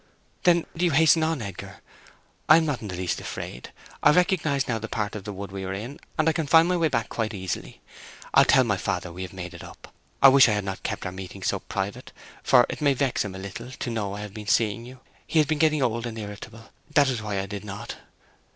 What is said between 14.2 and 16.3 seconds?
have been seeing you. He is getting old and